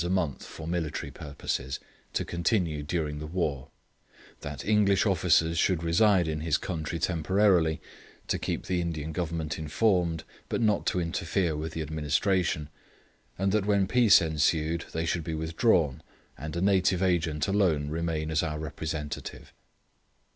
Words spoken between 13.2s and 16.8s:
and that when peace ensued they should be withdrawn, and a